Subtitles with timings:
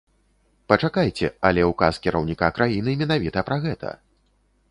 [0.71, 3.89] Пачакайце, але ўказ кіраўніка краіны менавіта пра гэта.